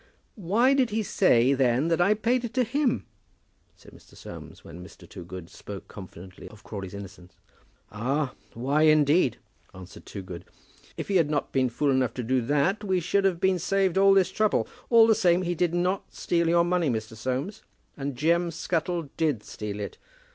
[0.33, 3.05] "Why did he say then that I paid it to him?"
[3.75, 4.15] said Mr.
[4.17, 5.07] Soames, when Mr.
[5.07, 7.35] Toogood spoke confidently of Crawley's innocence.
[7.91, 9.37] "Ah, why indeed?"
[9.75, 10.45] answered Toogood.
[10.97, 13.95] "If he had not been fool enough to do that, we should have been saved
[13.95, 14.67] all this trouble.
[14.89, 17.15] All the same, he did not steal your money, Mr.
[17.15, 17.61] Soames;
[17.95, 19.99] and Jem Scuttle did steal it.